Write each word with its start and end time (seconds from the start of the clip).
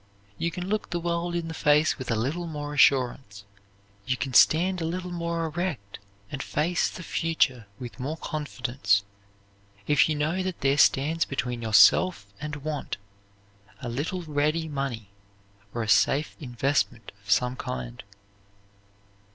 You 0.39 0.49
can 0.49 0.67
look 0.67 0.89
the 0.89 0.99
world 0.99 1.35
in 1.35 1.47
the 1.47 1.53
face 1.53 1.99
with 1.99 2.09
a 2.09 2.15
little 2.15 2.47
more 2.47 2.73
assurance, 2.73 3.43
you 4.03 4.17
can 4.17 4.33
stand 4.33 4.81
a 4.81 4.85
little 4.85 5.11
more 5.11 5.45
erect 5.45 5.99
and 6.31 6.41
face 6.41 6.89
the 6.89 7.03
future 7.03 7.67
with 7.77 7.99
more 7.99 8.17
confidence, 8.17 9.03
if 9.85 10.09
you 10.09 10.15
know 10.15 10.41
that 10.41 10.61
there 10.61 10.79
stands 10.79 11.23
between 11.23 11.61
yourself 11.61 12.25
and 12.41 12.55
want 12.65 12.97
a 13.79 13.89
little 13.89 14.23
ready 14.23 14.67
money 14.67 15.11
or 15.71 15.83
a 15.83 15.87
safe 15.87 16.35
investment 16.39 17.11
of 17.23 17.29
some 17.29 17.55
kind. 17.55 18.01